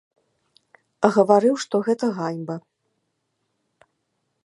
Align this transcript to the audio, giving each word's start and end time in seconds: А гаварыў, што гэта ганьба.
А 1.09 1.11
гаварыў, 1.17 1.55
што 1.65 1.75
гэта 1.91 2.05
ганьба. 2.17 2.55